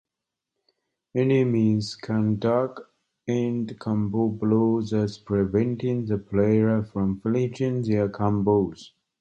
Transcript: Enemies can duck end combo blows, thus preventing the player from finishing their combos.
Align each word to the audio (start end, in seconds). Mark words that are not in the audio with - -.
Enemies 1.13 1.93
can 1.95 2.39
duck 2.39 2.89
end 3.27 3.77
combo 3.77 4.29
blows, 4.29 4.89
thus 4.89 5.19
preventing 5.19 6.07
the 6.07 6.17
player 6.17 6.81
from 6.81 7.19
finishing 7.21 7.83
their 7.83 8.09
combos. 8.09 8.93